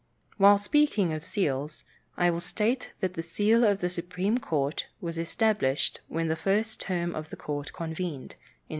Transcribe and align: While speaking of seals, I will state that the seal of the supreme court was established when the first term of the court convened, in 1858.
While 0.37 0.57
speaking 0.57 1.13
of 1.13 1.23
seals, 1.23 1.83
I 2.17 2.31
will 2.31 2.39
state 2.39 2.91
that 3.01 3.13
the 3.13 3.21
seal 3.21 3.63
of 3.63 3.81
the 3.81 3.87
supreme 3.91 4.39
court 4.39 4.87
was 4.99 5.19
established 5.19 6.01
when 6.07 6.27
the 6.27 6.35
first 6.35 6.79
term 6.81 7.13
of 7.13 7.29
the 7.29 7.35
court 7.35 7.71
convened, 7.71 8.33
in 8.33 8.39
1858. 8.39 8.39